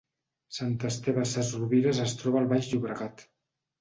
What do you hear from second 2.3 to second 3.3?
al Baix Llobregat